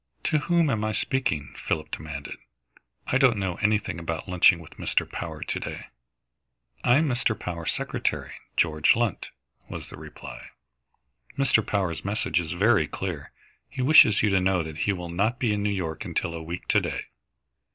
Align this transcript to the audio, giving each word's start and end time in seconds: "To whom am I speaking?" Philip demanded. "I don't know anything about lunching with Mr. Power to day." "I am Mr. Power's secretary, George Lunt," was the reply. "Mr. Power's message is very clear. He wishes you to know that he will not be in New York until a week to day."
"To 0.23 0.39
whom 0.39 0.71
am 0.71 0.83
I 0.83 0.93
speaking?" 0.93 1.53
Philip 1.63 1.91
demanded. 1.91 2.39
"I 3.05 3.19
don't 3.19 3.37
know 3.37 3.57
anything 3.57 3.99
about 3.99 4.27
lunching 4.27 4.57
with 4.57 4.77
Mr. 4.77 5.07
Power 5.07 5.43
to 5.43 5.59
day." 5.59 5.89
"I 6.83 6.95
am 6.97 7.07
Mr. 7.07 7.39
Power's 7.39 7.71
secretary, 7.71 8.31
George 8.57 8.95
Lunt," 8.95 9.29
was 9.69 9.89
the 9.89 9.97
reply. 9.97 10.49
"Mr. 11.37 11.63
Power's 11.63 12.03
message 12.03 12.39
is 12.39 12.53
very 12.53 12.87
clear. 12.87 13.31
He 13.69 13.83
wishes 13.83 14.23
you 14.23 14.31
to 14.31 14.39
know 14.41 14.63
that 14.63 14.79
he 14.89 14.91
will 14.91 15.09
not 15.09 15.37
be 15.37 15.53
in 15.53 15.61
New 15.61 15.69
York 15.69 16.03
until 16.03 16.33
a 16.33 16.41
week 16.41 16.67
to 16.69 16.81
day." 16.81 17.01